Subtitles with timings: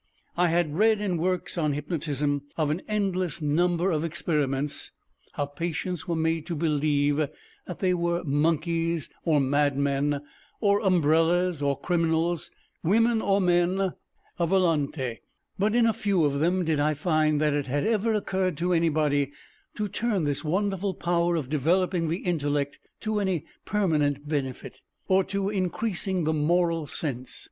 [0.35, 4.91] I had read in works on hypnotism of an endless number of experiments,
[5.33, 10.19] how patients were made to believe that they were monkeys or madmen,
[10.59, 12.49] or umbrellas, or criminals,
[12.81, 13.93] women or men, à
[14.39, 15.17] volonté,
[15.59, 19.31] but in few of them did I find that it had ever occurred to anybody
[19.75, 25.51] to turn this wonderful power of developing the intellect to any permanent benefit, or to
[25.51, 27.39] increasing the moral sense.